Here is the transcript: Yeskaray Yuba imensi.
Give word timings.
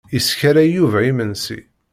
Yeskaray 0.13 0.69
Yuba 0.75 0.99
imensi. 1.11 1.57